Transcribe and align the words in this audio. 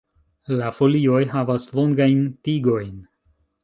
La 0.61 0.71
folioj 0.77 1.21
havas 1.35 1.69
longajn 1.83 2.27
tigojn. 2.49 2.95